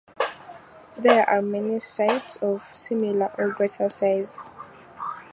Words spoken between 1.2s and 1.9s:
are many other